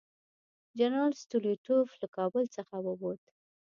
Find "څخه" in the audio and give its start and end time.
2.55-2.75